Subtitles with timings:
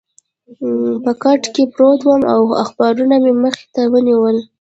[1.03, 4.37] په کټ کې پروت وم او اخبارونه مې مخې ته ونیول.